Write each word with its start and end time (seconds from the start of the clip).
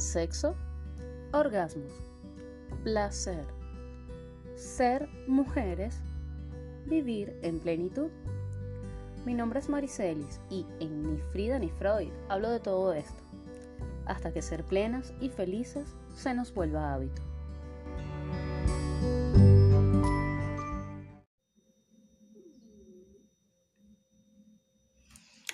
sexo, 0.00 0.56
orgasmos, 1.32 1.92
placer, 2.82 3.44
ser 4.56 5.08
mujeres, 5.28 6.00
vivir 6.86 7.38
en 7.42 7.60
plenitud. 7.60 8.10
Mi 9.26 9.34
nombre 9.34 9.58
es 9.58 9.68
Maricelis 9.68 10.40
y 10.48 10.66
en 10.80 11.02
Ni 11.02 11.20
Frida 11.32 11.58
ni 11.58 11.68
Freud 11.68 12.10
hablo 12.28 12.50
de 12.50 12.60
todo 12.60 12.94
esto, 12.94 13.22
hasta 14.06 14.32
que 14.32 14.42
ser 14.42 14.64
plenas 14.64 15.12
y 15.20 15.28
felices 15.28 15.94
se 16.16 16.34
nos 16.34 16.52
vuelva 16.54 16.94
hábito. 16.94 17.29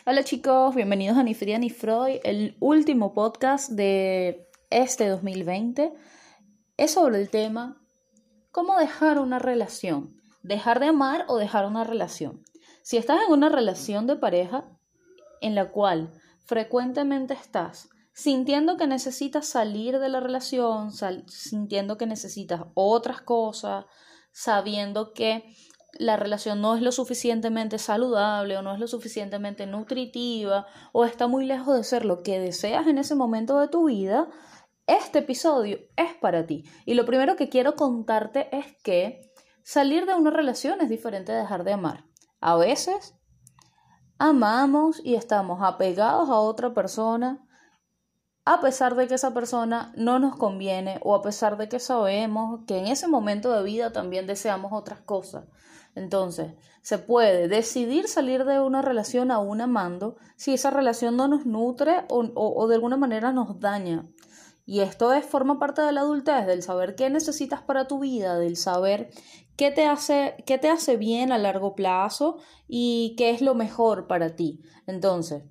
Hola 0.09 0.23
chicos, 0.23 0.73
bienvenidos 0.77 1.19
a 1.19 1.25
Ni 1.25 1.35
Frida 1.35 1.59
ni 1.59 1.69
Freud, 1.69 2.21
el 2.23 2.57
último 2.61 3.13
podcast 3.13 3.71
de 3.71 4.49
este 4.71 5.09
2020. 5.09 5.93
Es 6.77 6.93
sobre 6.93 7.21
el 7.21 7.29
tema 7.29 7.83
cómo 8.53 8.79
dejar 8.79 9.19
una 9.19 9.41
relación, 9.41 10.15
dejar 10.45 10.79
de 10.79 10.87
amar 10.87 11.25
o 11.27 11.39
dejar 11.39 11.67
una 11.67 11.83
relación. 11.83 12.45
Si 12.85 12.97
estás 12.97 13.19
en 13.27 13.33
una 13.33 13.49
relación 13.49 14.07
de 14.07 14.15
pareja 14.15 14.71
en 15.41 15.57
la 15.57 15.73
cual 15.73 16.13
frecuentemente 16.45 17.35
estás 17.35 17.89
sintiendo 18.13 18.77
que 18.77 18.87
necesitas 18.87 19.49
salir 19.49 19.99
de 19.99 20.09
la 20.09 20.21
relación, 20.21 20.93
sintiendo 21.27 21.99
que 21.99 22.07
necesitas 22.07 22.61
otras 22.75 23.23
cosas, 23.23 23.87
sabiendo 24.31 25.13
que 25.15 25.53
la 25.99 26.17
relación 26.17 26.61
no 26.61 26.77
es 26.77 26.83
lo 26.83 26.93
suficientemente 26.93 27.79
saludable 27.79 28.57
o 28.57 28.63
no 28.63 28.75
es 28.75 28.81
lo 28.81 28.87
suficientemente 28.87 29.67
nutritiva 29.67 30.67
o 30.93 31.05
está 31.05 31.27
muy 31.27 31.45
lejos 31.45 31.77
de 31.77 31.85
ser 31.85 32.05
lo 32.05 32.23
que 32.23 32.39
deseas 32.39 32.87
en 32.87 32.99
ese 32.99 33.15
momento 33.15 33.59
de 33.61 33.69
tu 33.69 33.87
vida, 33.87 34.29
este 34.87 35.21
episodio 35.21 35.79
es 35.97 36.15
para 36.15 36.47
ti. 36.47 36.65
Y 36.85 36.95
lo 36.95 37.05
primero 37.05 37.37
que 37.37 37.49
quiero 37.49 37.75
contarte 37.75 38.49
es 38.57 38.67
que 38.83 39.33
salir 39.63 40.07
de 40.07 40.15
una 40.15 40.31
relación 40.31 40.81
es 40.81 40.89
diferente 40.89 41.33
de 41.33 41.39
dejar 41.39 41.65
de 41.65 41.73
amar. 41.73 42.05
A 42.41 42.57
veces 42.57 43.15
amamos 44.19 45.01
y 45.05 45.17
estamos 45.17 45.61
apegados 45.63 46.29
a 46.29 46.39
otra 46.39 46.73
persona 46.73 47.47
a 48.47 48.61
pesar 48.61 48.95
de 48.95 49.09
que 49.09 49.15
esa 49.15 49.35
persona 49.35 49.93
no 49.97 50.21
nos 50.21 50.37
conviene 50.37 51.01
o 51.03 51.17
a 51.17 51.23
pesar 51.23 51.57
de 51.57 51.69
que 51.69 51.81
sabemos 51.81 52.61
que 52.69 52.79
en 52.79 52.87
ese 52.87 53.09
momento 53.09 53.53
de 53.53 53.65
vida 53.65 53.93
también 53.93 54.29
deseamos 54.29 54.73
otras 54.73 55.01
cosas. 55.01 55.47
Entonces, 55.97 56.53
se 56.83 56.99
puede 56.99 57.49
decidir 57.49 58.07
salir 58.07 58.45
de 58.45 58.61
una 58.61 58.83
relación 58.83 59.31
aún 59.31 59.63
amando 59.63 60.17
si 60.37 60.53
esa 60.53 60.71
relación 60.71 61.17
no 61.17 61.27
nos 61.27 61.47
nutre 61.47 62.05
o, 62.09 62.69
de 62.69 62.75
alguna 62.75 62.99
manera 62.99 63.33
nos 63.33 63.59
daña. 63.59 64.07
Y 64.67 64.81
esto 64.81 65.13
es, 65.15 65.25
forma 65.25 65.59
parte 65.59 65.81
de 65.81 65.93
la 65.93 66.03
adultez, 66.03 66.47
del 66.47 66.63
saber 66.63 66.97
qué 66.97 67.09
necesitas 67.09 67.63
para 67.63 67.89
tu 67.89 68.01
vida, 68.01 68.39
del 68.39 68.57
saber 68.57 69.09
qué 69.57 69.71
te 69.71 69.87
hace, 69.87 70.37
qué 70.45 70.59
te 70.59 70.69
hace 70.69 70.99
bien 70.99 71.33
a 71.33 71.39
largo 71.39 71.75
plazo 71.75 72.37
y 72.69 73.15
qué 73.17 73.31
es 73.31 73.41
lo 73.41 73.55
mejor 73.55 74.07
para 74.07 74.37
ti. 74.37 74.61
Entonces, 74.87 75.45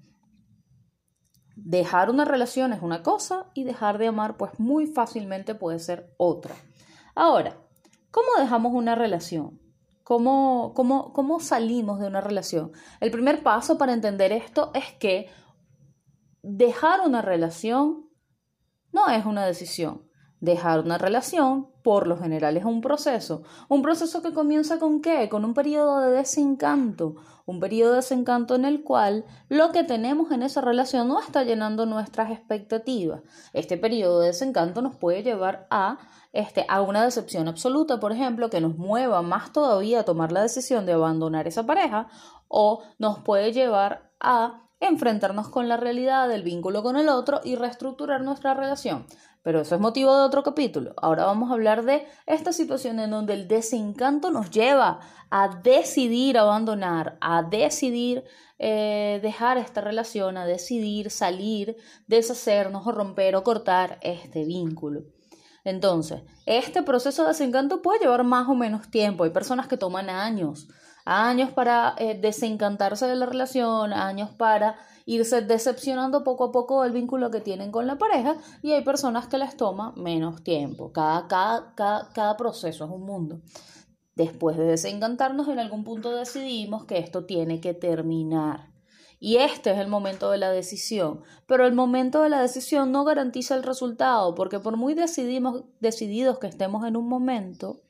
dejar 1.56 2.12
una 2.12 2.26
relación 2.26 2.72
es 2.72 2.84
una 2.84 3.02
cosa 3.02 3.50
y 3.56 3.64
dejar 3.64 3.98
de 3.98 4.08
amar 4.08 4.38
pues 4.38 4.52
muy 4.60 4.86
fácilmente 4.86 5.56
puede 5.56 5.80
ser 5.80 6.14
otra. 6.18 6.54
Ahora, 7.16 7.58
¿cómo 8.12 8.28
dejamos 8.38 8.74
una 8.74 8.94
relación? 8.94 9.65
¿Cómo, 10.06 10.74
cómo, 10.76 11.14
cómo 11.14 11.40
salimos 11.40 12.00
de 12.00 12.06
una 12.06 12.22
relación? 12.22 12.72
El 13.00 13.10
primer 13.10 13.42
paso 13.42 13.80
para 13.80 13.92
entender 13.92 14.32
esto 14.32 14.70
es 14.76 14.94
que 15.00 15.32
dejar 16.44 17.02
una 17.02 17.24
relación 17.24 18.08
no 18.92 19.08
es 19.10 19.26
una 19.26 19.48
decisión. 19.48 20.08
Dejar 20.40 20.82
una 20.82 21.00
relación, 21.00 21.72
por 21.86 22.08
lo 22.08 22.18
general, 22.18 22.58
es 22.58 22.66
un 22.66 22.82
proceso. 22.82 23.44
Un 23.70 23.84
proceso 23.84 24.24
que 24.24 24.34
comienza 24.34 24.80
con 24.80 25.04
qué? 25.04 25.30
Con 25.30 25.46
un 25.46 25.54
periodo 25.54 26.02
de 26.02 26.10
desencanto. 26.10 27.18
Un 27.46 27.60
periodo 27.60 27.92
de 27.92 27.98
desencanto 27.98 28.56
en 28.56 28.66
el 28.66 28.82
cual 28.82 29.24
lo 29.50 29.72
que 29.72 29.84
tenemos 29.84 30.32
en 30.32 30.42
esa 30.42 30.62
relación 30.62 31.08
no 31.08 31.20
está 31.20 31.44
llenando 31.44 31.86
nuestras 31.86 32.32
expectativas. 32.32 33.22
Este 33.54 33.78
periodo 33.78 34.22
de 34.22 34.30
desencanto 34.30 34.82
nos 34.82 34.96
puede 34.96 35.22
llevar 35.22 35.68
a 35.70 36.00
este, 36.34 36.66
a 36.68 36.82
una 36.82 37.04
decepción 37.04 37.48
absoluta, 37.48 38.00
por 38.00 38.12
ejemplo, 38.12 38.50
que 38.50 38.62
nos 38.62 38.80
mueva 38.80 39.22
más 39.22 39.54
todavía 39.54 40.00
a 40.00 40.06
tomar 40.06 40.32
la 40.32 40.42
decisión 40.42 40.88
de 40.88 40.94
abandonar 40.94 41.48
esa 41.48 41.68
pareja, 41.68 42.08
o 42.48 42.82
nos 42.98 43.20
puede 43.20 43.54
llevar 43.54 44.12
a 44.20 44.64
enfrentarnos 44.80 45.50
con 45.50 45.70
la 45.70 45.78
realidad 45.78 46.28
del 46.28 46.42
vínculo 46.42 46.82
con 46.82 46.98
el 46.98 47.10
otro 47.10 47.42
y 47.44 47.56
reestructurar 47.56 48.22
nuestra 48.22 48.56
relación. 48.56 49.06
Pero 49.46 49.62
eso 49.62 49.76
es 49.76 49.82
motivo 49.82 50.12
de 50.18 50.24
otro 50.24 50.42
capítulo. 50.42 50.96
Ahora 50.98 51.26
vamos 51.26 51.52
a 51.52 51.54
hablar 51.54 51.86
de 51.86 52.08
esta 52.26 52.52
situación 52.52 53.00
en 53.00 53.12
donde 53.12 53.36
el 53.36 53.48
desencanto 53.48 54.32
nos 54.32 54.50
lleva 54.50 55.02
a 55.30 55.60
decidir 55.62 56.40
abandonar, 56.40 57.16
a 57.22 57.44
decidir 57.44 58.24
eh, 58.58 59.20
dejar 59.22 59.60
esta 59.60 59.82
relación, 59.82 60.38
a 60.38 60.48
decidir 60.48 61.12
salir, 61.12 61.78
deshacernos 62.08 62.88
o 62.88 62.92
romper 62.92 63.36
o 63.36 63.44
cortar 63.44 64.00
este 64.02 64.46
vínculo. 64.46 65.04
Entonces, 65.64 66.24
este 66.48 66.82
proceso 66.82 67.22
de 67.22 67.28
desencanto 67.28 67.84
puede 67.84 68.00
llevar 68.00 68.24
más 68.24 68.50
o 68.50 68.56
menos 68.56 68.90
tiempo. 68.90 69.26
Hay 69.26 69.30
personas 69.30 69.68
que 69.68 69.78
toman 69.78 70.10
años, 70.10 70.70
años 71.06 71.52
para 71.52 71.94
eh, 72.00 72.18
desencantarse 72.20 73.06
de 73.06 73.16
la 73.16 73.28
relación, 73.28 73.94
años 73.94 74.32
para 74.32 74.76
irse 75.06 75.42
decepcionando 75.42 76.24
poco 76.24 76.46
a 76.46 76.52
poco 76.52 76.84
el 76.84 76.92
vínculo 76.92 77.32
que 77.32 77.42
tienen 77.42 77.72
con 77.72 77.88
la 77.88 77.98
pareja 77.98 78.38
y 78.62 78.72
hay 78.72 78.84
personas 78.84 79.28
que 79.28 79.38
les 79.38 79.56
toma 79.56 79.94
menos 79.96 80.44
tiempo. 80.44 80.92
Cada, 80.92 81.28
cada, 81.28 81.74
cada, 81.76 82.10
cada 82.10 82.38
proceso 82.38 82.86
es 82.86 82.92
un 82.92 83.06
mundo. 83.06 83.42
Después 84.16 84.58
de 84.58 84.66
desencantarnos, 84.66 85.48
en 85.50 85.60
algún 85.60 85.84
punto 85.84 86.12
decidimos 86.12 86.86
que 86.86 86.98
esto 86.98 87.26
tiene 87.26 87.60
que 87.60 87.74
terminar. 87.74 88.72
Y 89.20 89.38
este 89.38 89.72
es 89.72 89.78
el 89.78 89.88
momento 89.88 90.32
de 90.32 90.38
la 90.38 90.52
decisión. 90.52 91.22
Pero 91.48 91.66
el 91.66 91.74
momento 91.74 92.22
de 92.22 92.30
la 92.30 92.42
decisión 92.42 92.92
no 92.92 93.04
garantiza 93.04 93.56
el 93.56 93.64
resultado, 93.64 94.36
porque 94.36 94.60
por 94.60 94.78
muy 94.78 94.94
decidimos, 94.94 95.64
decididos 95.80 96.40
que 96.40 96.48
estemos 96.48 96.86
en 96.86 96.96
un 96.96 97.08
momento, 97.08 97.82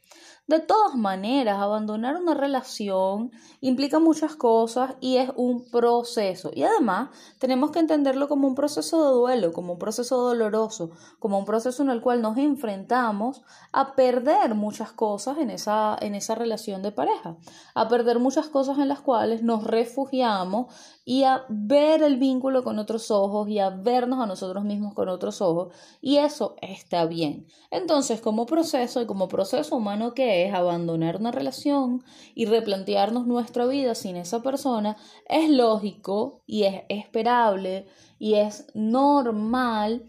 de 0.47 0.59
todas 0.59 0.95
maneras, 0.95 1.59
abandonar 1.59 2.17
una 2.17 2.35
relación 2.35 3.31
implica 3.61 3.97
muchas 3.97 4.35
cosas 4.35 4.95
y 4.99 5.17
es 5.17 5.31
un 5.35 5.65
proceso. 5.71 6.51
Y 6.53 6.61
además 6.61 7.09
tenemos 7.39 7.71
que 7.71 7.79
entenderlo 7.79 8.27
como 8.27 8.47
un 8.47 8.53
proceso 8.53 9.03
de 9.03 9.11
duelo, 9.11 9.53
como 9.53 9.73
un 9.73 9.79
proceso 9.79 10.17
doloroso, 10.17 10.91
como 11.17 11.39
un 11.39 11.45
proceso 11.45 11.81
en 11.81 11.89
el 11.89 12.01
cual 12.01 12.21
nos 12.21 12.37
enfrentamos 12.37 13.41
a 13.71 13.95
perder 13.95 14.53
muchas 14.53 14.91
cosas 14.91 15.39
en 15.39 15.49
esa, 15.49 15.97
en 15.99 16.13
esa 16.13 16.35
relación 16.35 16.83
de 16.83 16.91
pareja, 16.91 17.37
a 17.73 17.87
perder 17.87 18.19
muchas 18.19 18.47
cosas 18.47 18.77
en 18.77 18.87
las 18.87 19.01
cuales 19.01 19.41
nos 19.41 19.63
refugiamos 19.63 20.67
y 21.05 21.23
a 21.23 21.45
ver 21.49 22.03
el 22.03 22.17
vínculo 22.17 22.63
con 22.63 22.77
otros 22.77 23.09
ojos 23.09 23.49
y 23.49 23.59
a 23.59 23.69
vernos 23.71 24.19
a 24.19 24.27
nosotros 24.27 24.63
mismos 24.63 24.93
con 24.93 25.09
otros 25.09 25.41
ojos. 25.41 25.73
Y 26.01 26.17
eso 26.17 26.55
está 26.61 27.05
bien. 27.05 27.47
Entonces, 27.71 28.21
como 28.21 28.45
proceso 28.45 29.01
y 29.01 29.05
como 29.05 29.27
proceso 29.27 29.75
humano 29.75 30.13
que 30.13 30.34
es 30.43 30.53
abandonar 30.53 31.17
una 31.17 31.31
relación 31.31 32.03
y 32.33 32.45
replantearnos 32.45 33.25
nuestra 33.25 33.65
vida 33.65 33.95
sin 33.95 34.17
esa 34.17 34.41
persona, 34.43 34.97
es 35.29 35.49
lógico 35.49 36.43
y 36.45 36.63
es 36.63 36.83
esperable 36.89 37.87
y 38.19 38.35
es 38.35 38.67
normal 38.73 40.03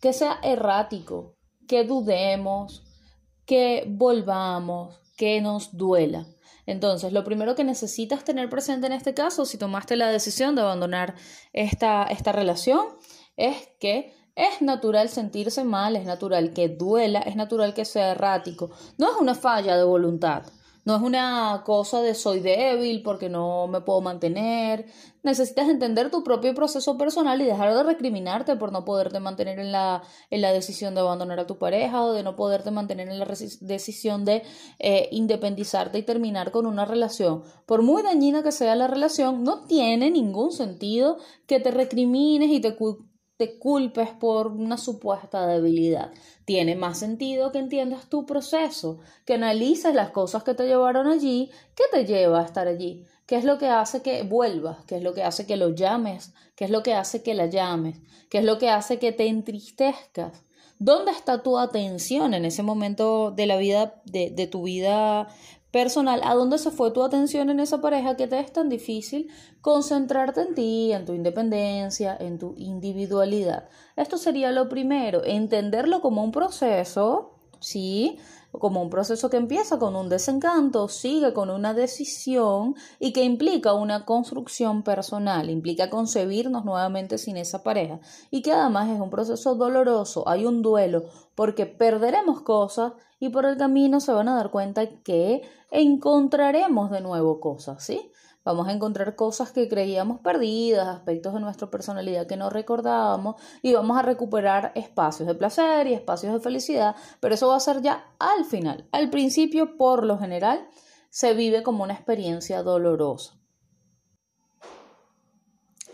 que 0.00 0.12
sea 0.12 0.38
errático, 0.42 1.36
que 1.68 1.84
dudemos, 1.84 2.82
que 3.44 3.84
volvamos, 3.88 5.00
que 5.16 5.40
nos 5.40 5.76
duela. 5.76 6.26
Entonces, 6.66 7.12
lo 7.12 7.22
primero 7.24 7.54
que 7.54 7.64
necesitas 7.64 8.24
tener 8.24 8.50
presente 8.50 8.86
en 8.86 8.92
este 8.92 9.14
caso, 9.14 9.44
si 9.44 9.56
tomaste 9.56 9.96
la 9.96 10.10
decisión 10.10 10.56
de 10.56 10.62
abandonar 10.62 11.14
esta, 11.52 12.02
esta 12.04 12.32
relación, 12.32 12.86
es 13.36 13.68
que 13.78 14.15
es 14.36 14.62
natural 14.62 15.08
sentirse 15.08 15.64
mal, 15.64 15.96
es 15.96 16.04
natural 16.04 16.52
que 16.52 16.68
duela, 16.68 17.20
es 17.20 17.34
natural 17.34 17.74
que 17.74 17.84
sea 17.84 18.12
errático. 18.12 18.70
No 18.98 19.10
es 19.10 19.16
una 19.20 19.34
falla 19.34 19.76
de 19.76 19.84
voluntad, 19.84 20.44
no 20.86 20.94
es 20.94 21.02
una 21.02 21.62
cosa 21.66 22.00
de 22.00 22.14
soy 22.14 22.38
débil 22.38 23.02
porque 23.02 23.28
no 23.28 23.66
me 23.66 23.80
puedo 23.80 24.00
mantener. 24.00 24.86
Necesitas 25.24 25.68
entender 25.68 26.12
tu 26.12 26.22
propio 26.22 26.54
proceso 26.54 26.96
personal 26.96 27.40
y 27.40 27.44
dejar 27.44 27.74
de 27.74 27.82
recriminarte 27.82 28.54
por 28.54 28.70
no 28.70 28.84
poderte 28.84 29.18
mantener 29.18 29.58
en 29.58 29.72
la, 29.72 30.04
en 30.30 30.42
la 30.42 30.52
decisión 30.52 30.94
de 30.94 31.00
abandonar 31.00 31.40
a 31.40 31.46
tu 31.48 31.58
pareja 31.58 32.04
o 32.04 32.12
de 32.12 32.22
no 32.22 32.36
poderte 32.36 32.70
mantener 32.70 33.08
en 33.08 33.18
la 33.18 33.26
decisión 33.26 34.24
de 34.24 34.44
eh, 34.78 35.08
independizarte 35.10 35.98
y 35.98 36.04
terminar 36.04 36.52
con 36.52 36.66
una 36.66 36.84
relación. 36.84 37.42
Por 37.66 37.82
muy 37.82 38.04
dañina 38.04 38.44
que 38.44 38.52
sea 38.52 38.76
la 38.76 38.86
relación, 38.86 39.42
no 39.42 39.64
tiene 39.64 40.12
ningún 40.12 40.52
sentido 40.52 41.18
que 41.48 41.58
te 41.58 41.72
recrimines 41.72 42.50
y 42.50 42.60
te 42.60 42.76
te 43.36 43.58
culpes 43.58 44.10
por 44.10 44.48
una 44.48 44.78
supuesta 44.78 45.46
debilidad. 45.46 46.10
Tiene 46.44 46.74
más 46.74 46.98
sentido 46.98 47.52
que 47.52 47.58
entiendas 47.58 48.08
tu 48.08 48.24
proceso, 48.24 48.98
que 49.24 49.34
analices 49.34 49.94
las 49.94 50.10
cosas 50.10 50.42
que 50.42 50.54
te 50.54 50.66
llevaron 50.66 51.06
allí, 51.06 51.50
que 51.74 51.84
te 51.90 52.04
lleva 52.04 52.40
a 52.40 52.44
estar 52.44 52.66
allí. 52.66 53.04
¿Qué 53.26 53.36
es 53.36 53.44
lo 53.44 53.58
que 53.58 53.68
hace 53.68 54.02
que 54.02 54.22
vuelvas? 54.22 54.78
¿Qué 54.86 54.96
es 54.96 55.02
lo 55.02 55.12
que 55.12 55.24
hace 55.24 55.46
que 55.46 55.56
lo 55.56 55.70
llames? 55.70 56.32
¿Qué 56.54 56.64
es 56.64 56.70
lo 56.70 56.82
que 56.82 56.94
hace 56.94 57.22
que 57.22 57.34
la 57.34 57.46
llames? 57.46 57.98
¿Qué 58.30 58.38
es 58.38 58.44
lo 58.44 58.58
que 58.58 58.70
hace 58.70 58.98
que 58.98 59.12
te 59.12 59.26
entristezcas? 59.26 60.44
¿Dónde 60.78 61.10
está 61.10 61.42
tu 61.42 61.58
atención 61.58 62.34
en 62.34 62.44
ese 62.44 62.62
momento 62.62 63.30
de 63.30 63.46
la 63.46 63.56
vida, 63.56 64.00
de, 64.04 64.30
de 64.30 64.46
tu 64.46 64.62
vida 64.64 65.28
personal, 65.76 66.22
¿a 66.24 66.32
dónde 66.32 66.56
se 66.56 66.70
fue 66.70 66.90
tu 66.90 67.02
atención 67.02 67.50
en 67.50 67.60
esa 67.60 67.82
pareja 67.82 68.16
que 68.16 68.26
te 68.26 68.40
es 68.40 68.50
tan 68.50 68.70
difícil 68.70 69.28
concentrarte 69.60 70.40
en 70.40 70.54
ti, 70.54 70.90
en 70.90 71.04
tu 71.04 71.12
independencia, 71.12 72.16
en 72.18 72.38
tu 72.38 72.54
individualidad? 72.56 73.68
Esto 73.94 74.16
sería 74.16 74.52
lo 74.52 74.70
primero, 74.70 75.22
entenderlo 75.22 76.00
como 76.00 76.24
un 76.24 76.32
proceso, 76.32 77.34
¿sí? 77.60 78.18
Como 78.58 78.82
un 78.82 78.90
proceso 78.90 79.30
que 79.30 79.36
empieza 79.36 79.78
con 79.78 79.96
un 79.96 80.08
desencanto, 80.08 80.88
sigue 80.88 81.32
con 81.32 81.50
una 81.50 81.74
decisión 81.74 82.74
y 82.98 83.12
que 83.12 83.24
implica 83.24 83.72
una 83.72 84.04
construcción 84.04 84.82
personal, 84.82 85.50
implica 85.50 85.90
concebirnos 85.90 86.64
nuevamente 86.64 87.18
sin 87.18 87.36
esa 87.36 87.62
pareja 87.62 88.00
y 88.30 88.42
que 88.42 88.52
además 88.52 88.88
es 88.90 89.00
un 89.00 89.10
proceso 89.10 89.54
doloroso, 89.54 90.28
hay 90.28 90.46
un 90.46 90.62
duelo 90.62 91.04
porque 91.34 91.66
perderemos 91.66 92.42
cosas 92.42 92.92
y 93.18 93.28
por 93.30 93.46
el 93.46 93.56
camino 93.56 94.00
se 94.00 94.12
van 94.12 94.28
a 94.28 94.36
dar 94.36 94.50
cuenta 94.50 94.86
que 94.86 95.42
encontraremos 95.70 96.90
de 96.90 97.00
nuevo 97.00 97.40
cosas, 97.40 97.84
¿sí? 97.84 98.10
Vamos 98.46 98.68
a 98.68 98.72
encontrar 98.72 99.16
cosas 99.16 99.50
que 99.50 99.68
creíamos 99.68 100.20
perdidas, 100.20 100.86
aspectos 100.86 101.34
de 101.34 101.40
nuestra 101.40 101.68
personalidad 101.68 102.28
que 102.28 102.36
no 102.36 102.48
recordábamos 102.48 103.34
y 103.60 103.74
vamos 103.74 103.98
a 103.98 104.02
recuperar 104.02 104.70
espacios 104.76 105.26
de 105.26 105.34
placer 105.34 105.88
y 105.88 105.94
espacios 105.94 106.32
de 106.32 106.38
felicidad, 106.38 106.94
pero 107.18 107.34
eso 107.34 107.48
va 107.48 107.56
a 107.56 107.60
ser 107.60 107.82
ya 107.82 108.04
al 108.20 108.44
final. 108.44 108.88
Al 108.92 109.10
principio, 109.10 109.76
por 109.76 110.06
lo 110.06 110.16
general, 110.16 110.68
se 111.10 111.34
vive 111.34 111.64
como 111.64 111.82
una 111.82 111.94
experiencia 111.94 112.62
dolorosa. 112.62 113.34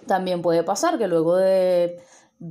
También 0.07 0.43
puede 0.43 0.63
pasar 0.63 0.99
que 0.99 1.09
luego 1.09 1.37
de 1.37 2.03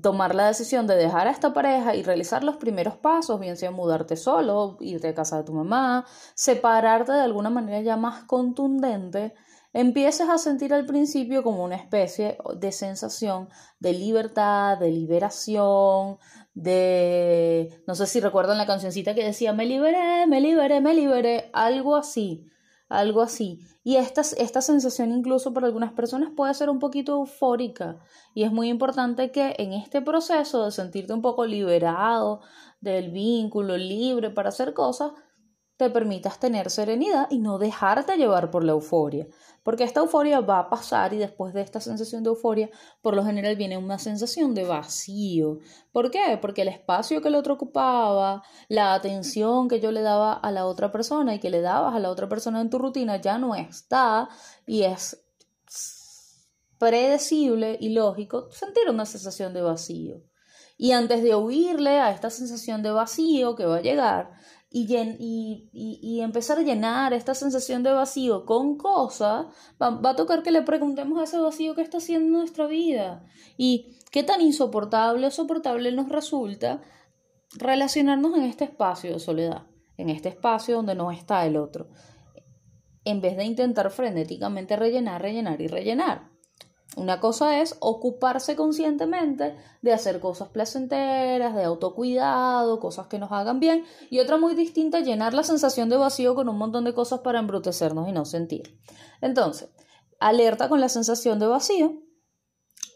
tomar 0.01 0.33
la 0.33 0.47
decisión 0.47 0.87
de 0.87 0.95
dejar 0.95 1.27
a 1.27 1.31
esta 1.31 1.53
pareja 1.53 1.93
y 1.93 2.01
realizar 2.01 2.43
los 2.43 2.57
primeros 2.57 2.95
pasos, 2.97 3.39
bien 3.39 3.55
sea 3.55 3.69
mudarte 3.69 4.15
solo, 4.15 4.77
irte 4.79 5.09
a 5.09 5.13
casa 5.13 5.37
de 5.37 5.43
tu 5.43 5.53
mamá, 5.53 6.07
separarte 6.33 7.11
de 7.11 7.21
alguna 7.21 7.51
manera 7.51 7.81
ya 7.81 7.97
más 7.97 8.23
contundente, 8.23 9.35
empieces 9.73 10.27
a 10.29 10.37
sentir 10.37 10.73
al 10.73 10.85
principio 10.85 11.43
como 11.43 11.63
una 11.63 11.75
especie 11.75 12.37
de 12.55 12.71
sensación 12.71 13.49
de 13.79 13.93
libertad, 13.93 14.77
de 14.77 14.91
liberación, 14.91 16.17
de, 16.53 17.81
no 17.87 17.95
sé 17.95 18.07
si 18.07 18.19
recuerdan 18.19 18.57
la 18.57 18.65
cancioncita 18.65 19.15
que 19.15 19.23
decía, 19.23 19.53
me 19.53 19.65
liberé, 19.65 20.27
me 20.27 20.41
liberé, 20.41 20.81
me 20.81 20.93
liberé, 20.93 21.49
algo 21.53 21.95
así, 21.95 22.49
algo 22.89 23.21
así. 23.21 23.61
Y 23.83 23.95
esta, 23.95 24.21
esta 24.21 24.61
sensación 24.61 25.11
incluso 25.11 25.53
para 25.53 25.67
algunas 25.67 25.93
personas 25.93 26.31
puede 26.35 26.53
ser 26.53 26.69
un 26.69 26.79
poquito 26.79 27.13
eufórica 27.13 27.97
y 28.35 28.43
es 28.43 28.51
muy 28.51 28.69
importante 28.69 29.31
que 29.31 29.55
en 29.57 29.73
este 29.73 30.01
proceso 30.01 30.65
de 30.65 30.71
sentirte 30.71 31.13
un 31.13 31.21
poco 31.21 31.45
liberado 31.45 32.41
del 32.81 33.11
vínculo, 33.11 33.77
libre 33.77 34.29
para 34.29 34.49
hacer 34.49 34.73
cosas, 34.73 35.13
te 35.81 35.89
permitas 35.89 36.39
tener 36.39 36.69
serenidad 36.69 37.25
y 37.31 37.39
no 37.39 37.57
dejarte 37.57 38.15
llevar 38.15 38.51
por 38.51 38.63
la 38.63 38.73
euforia. 38.73 39.25
Porque 39.63 39.83
esta 39.83 40.01
euforia 40.01 40.39
va 40.39 40.59
a 40.59 40.69
pasar 40.69 41.11
y 41.11 41.17
después 41.17 41.55
de 41.55 41.61
esta 41.61 41.81
sensación 41.81 42.21
de 42.21 42.29
euforia, 42.29 42.69
por 43.01 43.15
lo 43.15 43.25
general 43.25 43.55
viene 43.55 43.79
una 43.79 43.97
sensación 43.97 44.53
de 44.53 44.63
vacío. 44.63 45.57
¿Por 45.91 46.11
qué? 46.11 46.37
Porque 46.39 46.61
el 46.61 46.67
espacio 46.67 47.19
que 47.23 47.29
el 47.29 47.35
otro 47.35 47.55
ocupaba, 47.55 48.43
la 48.69 48.93
atención 48.93 49.67
que 49.67 49.79
yo 49.79 49.91
le 49.91 50.03
daba 50.03 50.33
a 50.33 50.51
la 50.51 50.67
otra 50.67 50.91
persona 50.91 51.33
y 51.33 51.39
que 51.39 51.49
le 51.49 51.61
dabas 51.61 51.95
a 51.95 51.99
la 51.99 52.11
otra 52.11 52.29
persona 52.29 52.61
en 52.61 52.69
tu 52.69 52.77
rutina 52.77 53.19
ya 53.19 53.39
no 53.39 53.55
está 53.55 54.29
y 54.67 54.83
es 54.83 55.25
predecible 56.77 57.75
y 57.79 57.89
lógico 57.89 58.51
sentir 58.51 58.87
una 58.87 59.07
sensación 59.07 59.51
de 59.55 59.63
vacío. 59.63 60.21
Y 60.77 60.91
antes 60.91 61.23
de 61.23 61.35
huirle 61.35 61.99
a 61.99 62.11
esta 62.11 62.29
sensación 62.29 62.83
de 62.83 62.91
vacío 62.91 63.55
que 63.55 63.65
va 63.65 63.77
a 63.77 63.81
llegar, 63.81 64.31
y, 64.73 65.69
y, 65.73 66.21
empezar 66.21 66.57
a 66.57 66.61
llenar 66.61 67.13
esta 67.13 67.35
sensación 67.35 67.83
de 67.83 67.91
vacío 67.91 68.45
con 68.45 68.77
cosas, 68.77 69.47
va, 69.81 69.99
a 70.09 70.15
tocar 70.15 70.43
que 70.43 70.51
le 70.51 70.61
preguntemos 70.61 71.19
a 71.19 71.25
ese 71.25 71.39
vacío 71.39 71.75
qué 71.75 71.81
está 71.81 71.97
haciendo 71.97 72.37
nuestra 72.37 72.67
vida 72.67 73.25
y 73.57 73.97
qué 74.11 74.23
tan 74.23 74.39
insoportable 74.39 75.27
o 75.27 75.31
soportable 75.31 75.91
nos 75.91 76.07
resulta 76.07 76.81
relacionarnos 77.53 78.37
en 78.37 78.43
este 78.43 78.63
espacio 78.63 79.11
de 79.11 79.19
soledad, 79.19 79.67
en 79.97 80.09
este 80.09 80.29
espacio 80.29 80.77
donde 80.77 80.95
no 80.95 81.11
está 81.11 81.45
el 81.45 81.57
otro, 81.57 81.89
en 83.03 83.19
vez 83.19 83.35
de 83.35 83.43
intentar 83.43 83.91
frenéticamente 83.91 84.77
rellenar, 84.77 85.21
rellenar 85.21 85.59
y 85.59 85.67
rellenar. 85.67 86.30
Una 86.97 87.21
cosa 87.21 87.61
es 87.61 87.77
ocuparse 87.79 88.57
conscientemente 88.57 89.55
de 89.81 89.93
hacer 89.93 90.19
cosas 90.19 90.49
placenteras, 90.49 91.55
de 91.55 91.63
autocuidado, 91.63 92.81
cosas 92.81 93.07
que 93.07 93.17
nos 93.17 93.31
hagan 93.31 93.61
bien, 93.61 93.85
y 94.09 94.19
otra 94.19 94.37
muy 94.37 94.55
distinta, 94.55 94.99
llenar 94.99 95.33
la 95.33 95.43
sensación 95.43 95.87
de 95.87 95.95
vacío 95.95 96.35
con 96.35 96.49
un 96.49 96.57
montón 96.57 96.83
de 96.83 96.93
cosas 96.93 97.21
para 97.21 97.39
embrutecernos 97.39 98.09
y 98.09 98.11
no 98.11 98.25
sentir. 98.25 98.77
Entonces, 99.21 99.69
alerta 100.19 100.67
con 100.67 100.81
la 100.81 100.89
sensación 100.89 101.39
de 101.39 101.47
vacío, 101.47 101.93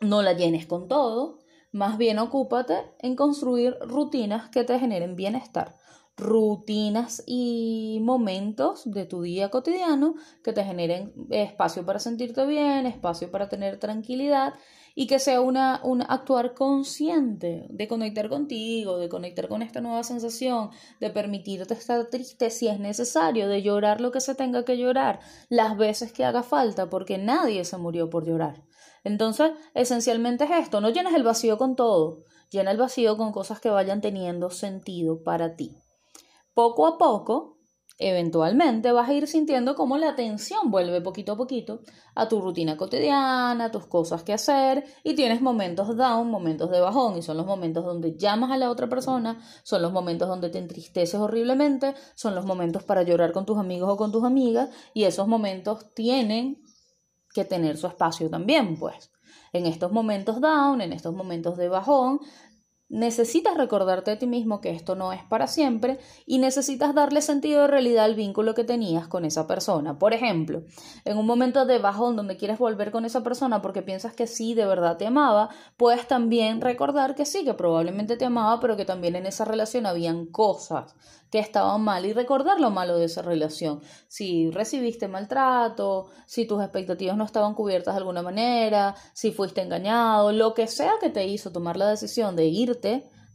no 0.02 0.22
la 0.22 0.34
llenes 0.34 0.66
con 0.66 0.90
todo, 0.90 1.40
más 1.72 1.98
bien 1.98 2.20
ocúpate 2.20 2.76
en 3.00 3.16
construir 3.16 3.78
rutinas 3.80 4.50
que 4.50 4.66
te 4.66 4.78
generen 4.78 5.16
bienestar 5.16 5.78
rutinas 6.18 7.24
y 7.26 8.00
momentos 8.02 8.90
de 8.90 9.06
tu 9.06 9.22
día 9.22 9.50
cotidiano 9.50 10.16
que 10.44 10.54
te 10.54 10.64
generen 10.64 11.14
espacio 11.30 11.86
para 11.86 12.00
sentirte 12.00 12.46
bien, 12.46 12.86
espacio 12.86 13.32
para 13.32 13.50
tener 13.50 13.80
tranquilidad 13.80 14.54
y 14.98 15.08
que 15.08 15.20
sea 15.20 15.42
una, 15.42 15.82
un 15.84 16.02
actuar 16.04 16.54
consciente 16.54 17.68
de 17.70 17.88
conectar 17.90 18.30
contigo, 18.30 18.98
de 18.98 19.10
conectar 19.10 19.50
con 19.50 19.62
esta 19.62 19.82
nueva 19.82 20.04
sensación, 20.04 20.70
de 21.02 21.10
permitirte 21.10 21.74
estar 21.74 22.06
triste 22.06 22.50
si 22.50 22.70
es 22.70 22.80
necesario, 22.80 23.50
de 23.50 23.62
llorar 23.62 24.00
lo 24.00 24.12
que 24.12 24.22
se 24.22 24.36
tenga 24.36 24.64
que 24.64 24.78
llorar, 24.78 25.20
las 25.50 25.76
veces 25.76 26.14
que 26.14 26.24
haga 26.24 26.44
falta, 26.44 26.90
porque 26.90 27.18
nadie 27.18 27.66
se 27.66 27.78
murió 27.78 28.10
por 28.10 28.26
llorar. 28.26 28.64
Entonces, 29.04 29.52
esencialmente 29.74 30.46
es 30.46 30.52
esto, 30.52 30.80
no 30.80 30.90
llenas 30.90 31.14
el 31.14 31.24
vacío 31.24 31.58
con 31.58 31.76
todo, 31.76 32.24
llena 32.50 32.72
el 32.72 32.78
vacío 32.78 33.18
con 33.18 33.34
cosas 33.34 33.60
que 33.60 33.70
vayan 33.70 34.00
teniendo 34.00 34.50
sentido 34.50 35.24
para 35.24 35.58
ti 35.58 35.76
poco 36.56 36.88
a 36.88 36.98
poco, 36.98 37.60
eventualmente 37.98 38.92
vas 38.92 39.08
a 39.08 39.14
ir 39.14 39.28
sintiendo 39.28 39.76
cómo 39.76 39.98
la 39.98 40.10
atención 40.10 40.70
vuelve 40.70 41.00
poquito 41.02 41.34
a 41.34 41.38
poquito 41.38 41.82
a 42.14 42.28
tu 42.28 42.42
rutina 42.42 42.76
cotidiana, 42.76 43.66
a 43.66 43.72
tus 43.72 43.86
cosas 43.88 44.24
que 44.24 44.34
hacer 44.34 44.84
y 45.04 45.16
tienes 45.16 45.42
momentos 45.42 45.96
down, 45.96 46.30
momentos 46.30 46.72
de 46.72 46.82
bajón 46.82 47.18
y 47.18 47.22
son 47.22 47.38
los 47.38 47.46
momentos 47.46 47.86
donde 47.86 48.18
llamas 48.18 48.52
a 48.52 48.58
la 48.58 48.70
otra 48.70 48.90
persona, 48.90 49.40
son 49.64 49.82
los 49.82 49.94
momentos 49.94 50.28
donde 50.28 50.50
te 50.50 50.58
entristeces 50.58 51.20
horriblemente, 51.20 51.94
son 52.16 52.36
los 52.36 52.46
momentos 52.46 52.84
para 52.84 53.04
llorar 53.04 53.32
con 53.32 53.46
tus 53.46 53.58
amigos 53.58 53.90
o 53.90 53.98
con 53.98 54.12
tus 54.12 54.24
amigas 54.24 54.70
y 54.94 55.04
esos 55.04 55.28
momentos 55.28 55.94
tienen 55.94 56.62
que 57.34 57.46
tener 57.46 57.78
su 57.78 57.88
espacio 57.88 58.30
también, 58.30 58.78
pues. 58.78 59.12
En 59.52 59.66
estos 59.66 59.92
momentos 59.92 60.42
down, 60.42 60.82
en 60.82 60.92
estos 60.92 61.14
momentos 61.14 61.56
de 61.56 61.70
bajón, 61.70 62.20
Necesitas 62.96 63.58
recordarte 63.58 64.12
a 64.12 64.18
ti 64.18 64.26
mismo 64.26 64.62
que 64.62 64.70
esto 64.70 64.96
no 64.96 65.12
es 65.12 65.22
para 65.22 65.48
siempre 65.48 66.00
y 66.26 66.38
necesitas 66.38 66.96
darle 66.96 67.22
sentido 67.22 67.64
de 67.64 67.68
realidad 67.68 68.06
al 68.06 68.16
vínculo 68.16 68.54
que 68.54 68.64
tenías 68.64 69.10
con 69.10 69.26
esa 69.26 69.48
persona. 69.48 70.00
Por 70.00 70.14
ejemplo, 70.14 70.64
en 71.04 71.18
un 71.18 71.26
momento 71.26 71.66
de 71.66 71.78
bajón 71.78 72.16
donde 72.16 72.38
quieres 72.38 72.58
volver 72.58 72.92
con 72.92 73.04
esa 73.04 73.22
persona 73.22 73.62
porque 73.62 73.82
piensas 73.82 74.14
que 74.14 74.28
sí, 74.28 74.54
de 74.54 74.66
verdad 74.66 74.96
te 74.96 75.08
amaba, 75.08 75.50
puedes 75.76 76.08
también 76.08 76.62
recordar 76.62 77.16
que 77.16 77.26
sí, 77.26 77.44
que 77.44 77.54
probablemente 77.54 78.16
te 78.16 78.24
amaba, 78.24 78.62
pero 78.62 78.78
que 78.78 78.86
también 78.86 79.18
en 79.18 79.26
esa 79.26 79.44
relación 79.44 79.86
habían 79.86 80.28
cosas 80.28 80.96
que 81.32 81.40
estaban 81.40 81.82
mal 81.82 82.06
y 82.06 82.14
recordar 82.14 82.62
lo 82.62 82.70
malo 82.70 82.98
de 82.98 83.06
esa 83.06 83.22
relación. 83.22 83.82
Si 84.08 84.52
recibiste 84.52 85.10
maltrato, 85.10 86.08
si 86.26 86.48
tus 86.48 86.62
expectativas 86.62 87.18
no 87.18 87.26
estaban 87.26 87.56
cubiertas 87.56 87.96
de 87.96 88.00
alguna 88.00 88.22
manera, 88.22 88.96
si 89.12 89.32
fuiste 89.32 89.62
engañado, 89.62 90.32
lo 90.32 90.54
que 90.54 90.68
sea 90.68 90.94
que 91.02 91.10
te 91.10 91.26
hizo 91.26 91.52
tomar 91.52 91.76
la 91.76 91.90
decisión 91.90 92.38
de 92.38 92.46
irte 92.46 92.85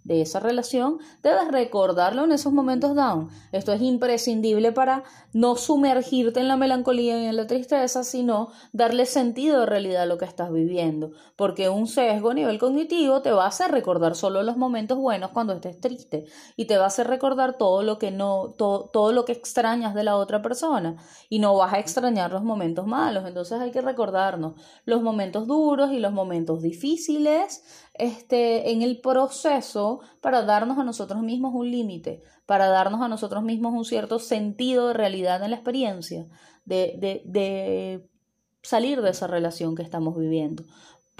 de 0.04 0.23
esa 0.23 0.40
relación, 0.40 0.99
debes 1.23 1.49
recordarlo 1.49 2.25
en 2.25 2.33
esos 2.33 2.52
momentos 2.52 2.95
down. 2.95 3.28
Esto 3.52 3.73
es 3.73 3.83
imprescindible 3.83 4.73
para 4.73 5.04
no 5.33 5.57
sumergirte 5.57 6.40
en 6.40 6.49
la 6.49 6.57
melancolía 6.57 7.21
y 7.21 7.26
en 7.26 7.37
la 7.37 7.47
tristeza, 7.47 8.02
sino 8.02 8.49
darle 8.73 9.04
sentido 9.04 9.61
de 9.61 9.66
realidad 9.66 10.02
a 10.02 10.07
lo 10.07 10.16
que 10.16 10.25
estás 10.25 10.50
viviendo. 10.50 11.12
Porque 11.37 11.69
un 11.69 11.87
sesgo 11.87 12.30
a 12.30 12.35
nivel 12.35 12.59
cognitivo 12.59 13.21
te 13.21 13.30
va 13.30 13.45
a 13.45 13.49
hacer 13.49 13.71
recordar 13.71 14.16
solo 14.16 14.42
los 14.42 14.57
momentos 14.57 14.97
buenos 14.97 15.33
cuando 15.33 15.52
estés 15.52 15.78
triste 15.80 16.25
y 16.57 16.64
te 16.64 16.78
va 16.78 16.85
a 16.85 16.88
hacer 16.88 17.07
recordar 17.07 17.59
todo 17.59 17.83
lo 17.83 17.99
que 17.99 18.11
no, 18.11 18.54
todo, 18.57 18.88
todo 18.88 19.12
lo 19.12 19.26
que 19.26 19.33
extrañas 19.33 19.95
de 19.95 20.04
la 20.04 20.16
otra 20.16 20.40
persona 20.40 20.97
y 21.28 21.40
no 21.40 21.54
vas 21.57 21.75
a 21.75 21.78
extrañar 21.78 22.33
los 22.33 22.42
momentos 22.42 22.87
malos. 22.87 23.26
Entonces 23.26 23.61
hay 23.61 23.71
que 23.71 23.83
recordarnos 23.83 24.54
los 24.87 25.02
momentos 25.02 25.47
duros 25.47 25.92
y 25.92 25.99
los 25.99 26.12
momentos 26.12 26.62
difíciles 26.62 27.62
este, 28.00 28.73
en 28.73 28.83
el 28.83 29.00
proceso 29.00 30.00
para 30.21 30.42
darnos 30.42 30.78
a 30.78 30.85
nosotros 30.85 31.23
mismos 31.23 31.54
un 31.54 31.71
límite, 31.71 32.23
para 32.47 32.69
darnos 32.69 33.02
a 33.02 33.09
nosotros 33.09 33.42
mismos 33.42 33.75
un 33.75 33.85
cierto 33.85 34.19
sentido 34.19 34.88
de 34.88 34.95
realidad 34.95 35.42
en 35.42 35.50
la 35.50 35.57
experiencia, 35.57 36.26
de, 36.64 36.95
de, 36.99 37.23
de 37.25 38.09
salir 38.62 39.02
de 39.02 39.11
esa 39.11 39.26
relación 39.26 39.75
que 39.75 39.83
estamos 39.83 40.16
viviendo. 40.16 40.64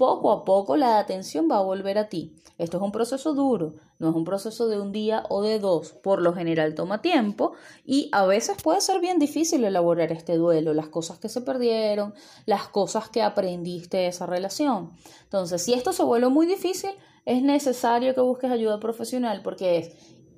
Poco 0.01 0.31
a 0.31 0.45
poco 0.45 0.77
la 0.77 0.97
atención 0.97 1.47
va 1.47 1.57
a 1.57 1.61
volver 1.61 1.99
a 1.99 2.09
ti. 2.09 2.33
Esto 2.57 2.77
es 2.77 2.83
un 2.83 2.91
proceso 2.91 3.35
duro, 3.35 3.75
no 3.99 4.09
es 4.09 4.15
un 4.15 4.23
proceso 4.23 4.67
de 4.67 4.81
un 4.81 4.91
día 4.91 5.21
o 5.29 5.43
de 5.43 5.59
dos. 5.59 5.91
Por 5.91 6.23
lo 6.23 6.33
general 6.33 6.73
toma 6.73 7.03
tiempo 7.03 7.51
y 7.85 8.09
a 8.11 8.25
veces 8.25 8.57
puede 8.63 8.81
ser 8.81 8.99
bien 8.99 9.19
difícil 9.19 9.63
elaborar 9.63 10.11
este 10.11 10.37
duelo, 10.37 10.73
las 10.73 10.87
cosas 10.87 11.19
que 11.19 11.29
se 11.29 11.41
perdieron, 11.41 12.15
las 12.47 12.67
cosas 12.67 13.09
que 13.09 13.21
aprendiste 13.21 13.97
de 13.97 14.07
esa 14.07 14.25
relación. 14.25 14.89
Entonces, 15.21 15.61
si 15.61 15.73
esto 15.73 15.93
se 15.93 16.01
vuelve 16.01 16.29
muy 16.29 16.47
difícil, 16.47 16.89
es 17.25 17.43
necesario 17.43 18.15
que 18.15 18.21
busques 18.21 18.49
ayuda 18.49 18.79
profesional 18.79 19.43
porque 19.43 19.77
es 19.77 19.91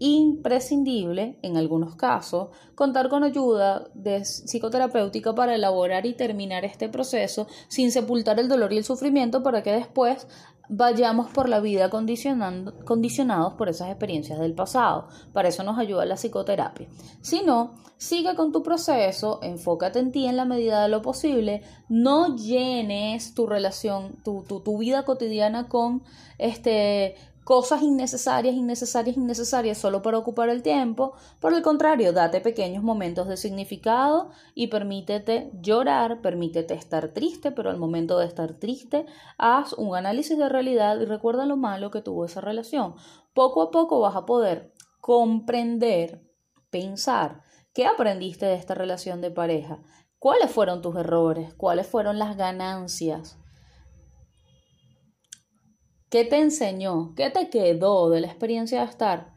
imprescindible, 0.04 1.40
en 1.44 1.56
algunos 1.56 1.96
casos, 1.96 2.50
contar 2.76 3.08
con 3.08 3.24
ayuda 3.24 3.88
de 3.94 4.26
psicoterapéutica 4.26 5.34
para 5.34 5.56
elaborar 5.56 6.06
y 6.06 6.14
terminar 6.14 6.66
este 6.66 6.90
proceso 6.90 7.48
sin 7.70 7.90
sepultar 7.90 8.38
el 8.38 8.50
dolor 8.50 8.74
y 8.74 8.78
el 8.80 8.84
sufrimiento 8.84 9.44
para 9.44 9.64
que 9.64 9.72
después 9.72 10.28
vayamos 10.68 11.32
por 11.32 11.48
la 11.48 11.62
vida 11.62 11.90
condicionados 11.90 13.54
por 13.54 13.70
esas 13.70 13.90
experiencias 13.90 14.40
del 14.40 14.54
pasado. 14.54 15.08
Para 15.32 15.48
eso 15.48 15.64
nos 15.64 15.80
ayuda 15.80 16.04
la 16.04 16.16
psicoterapia. 16.16 16.90
Si 17.22 17.42
no, 17.42 17.76
sigue 17.96 18.36
con 18.36 18.52
tu 18.52 18.62
proceso, 18.62 19.40
enfócate 19.42 20.00
en 20.00 20.12
ti 20.12 20.26
en 20.26 20.36
la 20.36 20.44
medida 20.44 20.84
de 20.84 20.90
lo 20.90 21.02
posible, 21.02 21.62
no 21.88 22.36
llenes 22.36 23.34
tu 23.36 23.48
relación, 23.48 24.18
tu, 24.26 24.44
tu, 24.44 24.60
tu 24.60 24.78
vida 24.80 25.06
cotidiana 25.06 25.70
con 25.70 26.04
este 26.40 27.16
cosas 27.44 27.82
innecesarias, 27.82 28.56
innecesarias, 28.56 29.18
innecesarias 29.18 29.78
solo 29.78 30.02
para 30.02 30.18
ocupar 30.18 30.50
el 30.50 30.64
tiempo. 30.64 31.14
Por 31.40 31.54
el 31.54 31.62
contrario, 31.62 32.14
date 32.14 32.42
pequeños 32.42 32.84
momentos 32.84 33.28
de 33.28 33.38
significado 33.38 34.32
y 34.56 34.68
permítete 34.68 35.52
llorar, 35.62 36.22
permítete 36.22 36.74
estar 36.74 37.10
triste, 37.10 37.52
pero 37.52 37.70
al 37.70 37.78
momento 37.78 38.18
de 38.20 38.26
estar 38.26 38.54
triste, 38.54 39.06
haz 39.38 39.74
un 39.74 39.96
análisis 39.96 40.38
de 40.38 40.50
realidad 40.50 41.00
y 41.00 41.06
recuerda 41.06 41.46
lo 41.46 41.58
malo 41.58 41.92
que 41.92 42.02
tuvo 42.02 42.26
esa 42.26 42.42
relación. 42.42 42.96
Poco 43.34 43.62
a 43.62 43.72
poco 43.72 44.00
vas 44.00 44.16
a 44.16 44.26
poder 44.26 44.74
comprender, 45.02 46.24
pensar, 46.70 47.42
qué 47.74 47.86
aprendiste 47.86 48.46
de 48.46 48.56
esta 48.56 48.76
relación 48.76 49.20
de 49.20 49.32
pareja, 49.32 49.80
cuáles 50.20 50.52
fueron 50.52 50.82
tus 50.82 50.96
errores, 50.96 51.54
cuáles 51.56 51.88
fueron 51.88 52.20
las 52.20 52.38
ganancias 52.38 53.38
¿Qué 56.14 56.26
te 56.26 56.38
enseñó? 56.38 57.16
¿Qué 57.16 57.32
te 57.32 57.50
quedó 57.50 58.12
de 58.12 58.22
la 58.22 58.28
experiencia 58.28 58.82
de 58.82 58.86
estar 58.86 59.34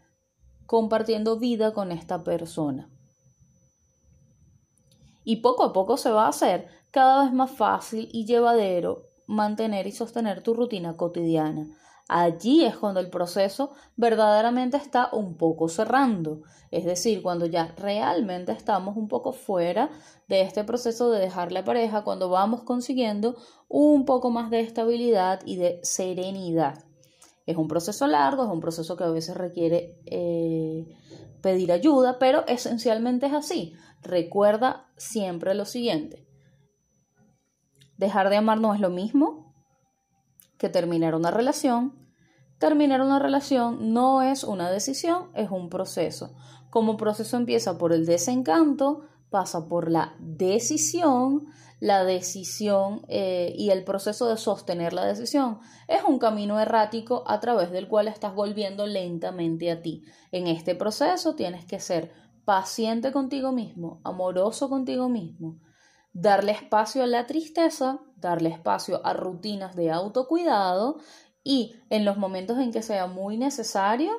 compartiendo 0.67 1.39
vida 1.39 1.73
con 1.73 1.91
esta 1.91 2.23
persona? 2.23 2.91
Y 5.25 5.37
poco 5.37 5.65
a 5.65 5.73
poco 5.73 5.97
se 5.97 6.11
va 6.11 6.27
a 6.27 6.29
hacer 6.29 6.69
cada 6.91 7.25
vez 7.25 7.33
más 7.33 7.51
fácil 7.51 8.11
y 8.13 8.27
llevadero 8.27 9.05
mantener 9.27 9.87
y 9.87 9.93
sostener 9.93 10.43
tu 10.43 10.53
rutina 10.53 10.99
cotidiana. 10.99 11.67
Allí 12.09 12.65
es 12.65 12.77
cuando 12.77 13.01
el 13.01 13.11
proceso 13.11 13.73
verdaderamente 13.97 14.77
está 14.77 15.09
un 15.13 15.37
poco 15.37 15.69
cerrando, 15.69 16.43
es 16.71 16.85
decir, 16.85 17.21
cuando 17.21 17.47
ya 17.47 17.75
realmente 17.77 18.53
estamos 18.53 18.97
un 18.97 19.09
poco 19.09 19.33
fuera 19.33 19.91
de 20.29 20.43
este 20.43 20.63
proceso 20.63 21.11
de 21.11 21.19
dejar 21.19 21.51
la 21.51 21.65
pareja, 21.65 22.05
cuando 22.05 22.29
vamos 22.29 22.63
consiguiendo 22.63 23.37
un 23.69 24.05
poco 24.05 24.31
más 24.31 24.51
de 24.51 24.61
estabilidad 24.61 25.41
y 25.45 25.57
de 25.57 25.81
serenidad. 25.83 26.85
Es 27.45 27.57
un 27.57 27.67
proceso 27.67 28.07
largo, 28.07 28.45
es 28.45 28.51
un 28.51 28.61
proceso 28.61 28.97
que 28.97 29.05
a 29.05 29.11
veces 29.11 29.37
requiere 29.37 29.99
eh, 30.07 30.87
pedir 31.43 31.73
ayuda, 31.73 32.21
pero 32.21 32.47
esencialmente 32.47 33.27
es 33.27 33.33
así. 33.33 33.75
Recuerda 34.03 34.87
siempre 34.97 35.55
lo 35.55 35.65
siguiente. 35.65 36.25
Dejar 37.97 38.31
de 38.31 38.37
amar 38.37 38.61
no 38.61 38.75
es 38.75 38.81
lo 38.81 38.91
mismo 38.91 39.46
que 40.59 40.69
terminar 40.69 41.15
una 41.15 41.31
relación. 41.31 41.95
Terminar 42.59 43.03
una 43.03 43.19
relación 43.19 43.93
no 43.93 44.23
es 44.23 44.43
una 44.43 44.71
decisión, 44.71 45.31
es 45.35 45.51
un 45.51 45.69
proceso. 45.69 46.35
Como 46.71 46.97
proceso 46.97 47.37
empieza 47.37 47.79
por 47.79 47.93
el 47.93 48.07
desencanto, 48.07 49.03
pasa 49.31 49.69
por 49.69 49.91
la 49.91 50.15
decisión, 50.19 51.47
la 51.81 52.05
decisión 52.05 53.03
eh, 53.09 53.53
y 53.57 53.71
el 53.71 53.85
proceso 53.85 54.29
de 54.29 54.37
sostener 54.37 54.93
la 54.93 55.05
decisión. 55.05 55.59
Es 55.89 56.03
un 56.05 56.19
camino 56.19 56.59
errático 56.59 57.25
a 57.27 57.41
través 57.41 57.71
del 57.71 57.89
cual 57.89 58.09
estás 58.09 58.35
volviendo 58.35 58.87
lentamente 58.87 59.71
a 59.71 59.83
ti. 59.83 60.05
En 60.33 60.47
este 60.47 60.75
proceso 60.75 61.35
tienes 61.35 61.67
que 61.67 61.81
ser 61.81 62.13
paciente 62.45 63.13
contigo 63.13 63.53
mismo, 63.53 64.01
amoroso 64.05 64.69
contigo 64.69 65.09
mismo, 65.09 65.61
darle 66.13 66.53
espacio 66.53 67.03
a 67.03 67.07
la 67.07 67.27
tristeza, 67.27 68.01
darle 68.17 68.49
espacio 68.49 69.01
a 69.05 69.13
rutinas 69.13 69.77
de 69.77 69.91
autocuidado 69.91 70.99
y 71.45 71.77
en 71.91 72.05
los 72.05 72.17
momentos 72.17 72.59
en 72.59 72.73
que 72.73 72.83
sea 72.83 73.07
muy 73.07 73.37
necesario, 73.37 74.13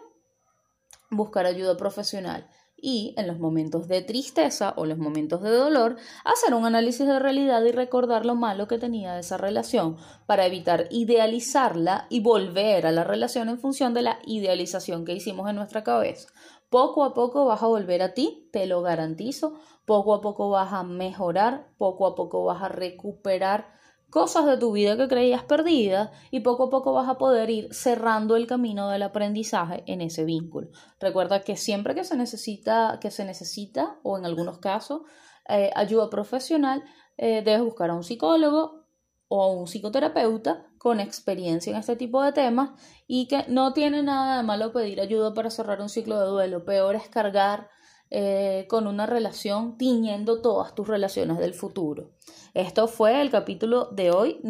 buscar 1.10 1.46
ayuda 1.46 1.75
profesional 1.77 2.50
y 2.80 3.16
en 3.18 3.25
los 3.27 3.39
momentos 3.39 3.88
de 3.88 4.04
tristeza 4.04 4.74
o 4.77 4.86
los 4.86 5.00
momentos 5.00 5.42
de 5.42 5.50
dolor, 5.50 5.98
hacer 6.24 6.54
un 6.54 6.66
análisis 6.66 7.08
de 7.08 7.18
realidad 7.18 7.63
y 7.63 7.72
recordar 7.72 8.25
lo 8.25 8.36
malo 8.36 8.68
que 8.68 8.77
tenía 8.77 9.18
esa 9.18 9.38
relación 9.38 9.98
para 10.27 10.46
evitar 10.46 10.88
idealizarla 10.92 12.06
y 12.10 12.20
volver 12.20 12.86
a 12.86 12.92
la 12.92 13.04
relación 13.04 13.50
en 13.50 13.60
función 13.60 13.96
de 13.96 14.04
la 14.04 14.20
idealización 14.25 15.06
que 15.06 15.13
hicimos 15.13 15.50
en 15.50 15.56
nuestra 15.56 15.84
cabeza. 15.84 16.30
Poco 16.69 17.05
a 17.05 17.13
poco 17.13 17.45
vas 17.45 17.63
a 17.63 17.67
volver 17.67 18.01
a 18.01 18.13
ti, 18.13 18.50
te 18.51 18.65
lo 18.65 18.81
garantizo, 18.81 19.53
poco 19.86 20.13
a 20.13 20.21
poco 20.21 20.50
vas 20.50 20.74
a 20.74 20.83
mejorar, 20.83 21.69
poco 21.77 22.05
a 22.05 22.15
poco 22.15 22.43
vas 22.43 22.62
a 22.62 22.67
recuperar 22.67 23.77
cosas 24.09 24.45
de 24.45 24.57
tu 24.57 24.71
vida 24.71 24.97
que 24.97 25.07
creías 25.07 25.43
perdidas 25.43 26.12
y 26.31 26.41
poco 26.41 26.65
a 26.65 26.69
poco 26.69 26.93
vas 26.93 27.07
a 27.07 27.17
poder 27.17 27.50
ir 27.50 27.74
cerrando 27.74 28.36
el 28.36 28.47
camino 28.47 28.89
del 28.89 29.03
aprendizaje 29.03 29.83
en 29.88 30.01
ese 30.01 30.25
vínculo. 30.25 30.69
Recuerda 31.00 31.41
que 31.41 31.55
siempre 31.55 31.95
que 31.95 32.03
se 32.03 32.17
necesita, 32.17 33.00
que 33.01 33.12
se 33.12 33.24
necesita 33.24 34.00
o 34.03 34.17
en 34.17 34.25
algunos 34.25 34.59
casos 34.59 35.01
eh, 35.47 35.71
ayuda 35.75 36.09
profesional, 36.09 36.83
eh, 37.17 37.41
debes 37.43 37.63
buscar 37.63 37.89
a 37.89 37.95
un 37.95 38.03
psicólogo 38.03 38.86
o 39.29 39.43
a 39.43 39.51
un 39.51 39.67
psicoterapeuta 39.67 40.67
con 40.88 41.01
experiencia 41.01 41.72
en 41.74 41.79
este 41.79 41.98
tipo 41.98 42.24
de 42.24 42.32
temas 42.32 42.70
y 43.08 43.27
que 43.27 43.44
no 43.50 43.74
tiene 43.74 44.03
nada 44.03 44.38
de 44.38 44.44
malo 44.44 44.72
pedir 44.72 45.01
ayuda 45.01 45.34
para 45.34 45.50
cerrar 45.50 45.82
un 45.82 45.89
ciclo 45.89 46.17
de 46.17 46.27
duelo. 46.27 46.63
Peor 46.63 46.96
es 46.96 47.10
cargar 47.10 47.67
eh, 48.10 48.67
con 48.70 48.88
una 48.88 49.06
relación 49.06 49.77
tiñendo 49.77 50.41
todas 50.41 50.75
tus 50.75 50.88
relaciones 50.88 51.39
del 51.39 51.53
futuro. 51.53 52.12
Esto 52.53 52.88
fue 52.88 53.20
el 53.20 53.29
capítulo 53.29 53.89
de 53.91 54.12
hoy 54.12 54.39
de 54.44 54.50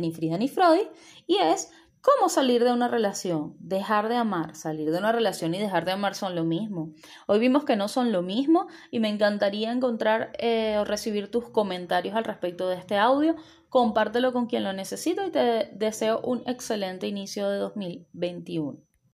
Ni 0.00 0.12
Frida 0.12 0.36
ni 0.36 0.48
Freud 0.50 0.86
y 1.26 1.38
es 1.38 1.70
cómo 2.02 2.28
salir 2.28 2.62
de 2.62 2.70
una 2.70 2.88
relación, 2.88 3.56
dejar 3.58 4.10
de 4.10 4.16
amar, 4.16 4.56
salir 4.56 4.90
de 4.90 4.98
una 4.98 5.12
relación 5.12 5.54
y 5.54 5.58
dejar 5.58 5.86
de 5.86 5.92
amar 5.92 6.14
son 6.14 6.34
lo 6.34 6.44
mismo. 6.44 6.92
Hoy 7.26 7.38
vimos 7.38 7.64
que 7.64 7.76
no 7.76 7.88
son 7.88 8.12
lo 8.12 8.20
mismo 8.20 8.66
y 8.90 9.00
me 9.00 9.08
encantaría 9.08 9.72
encontrar 9.72 10.32
eh, 10.38 10.76
o 10.78 10.84
recibir 10.84 11.30
tus 11.30 11.48
comentarios 11.48 12.14
al 12.14 12.24
respecto 12.24 12.68
de 12.68 12.76
este 12.76 12.98
audio. 12.98 13.34
Compártelo 13.74 14.32
con 14.32 14.46
quien 14.46 14.62
lo 14.62 14.72
necesita 14.72 15.26
y 15.26 15.32
te 15.32 15.68
deseo 15.74 16.20
un 16.20 16.44
excelente 16.46 17.08
inicio 17.08 17.48
de 17.48 17.58
2021. 17.58 18.78